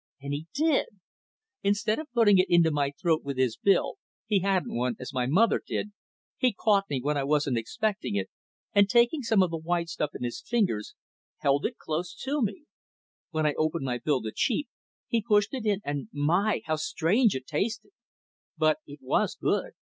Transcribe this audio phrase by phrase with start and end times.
[0.19, 0.87] And he did!
[1.61, 5.27] Instead of putting it into my throat with his bill he hadn't one as my
[5.27, 5.91] mother did,
[6.39, 8.27] he caught me when I wasn't expecting it,
[8.73, 10.95] and taking some of the white stuff in his fingers,
[11.41, 12.63] held it close to me.
[13.29, 14.67] When I opened my bill to cheep,
[15.07, 16.63] he pushed it in, and my!
[16.65, 17.91] how strange it tasted.
[18.57, 19.73] But it was good.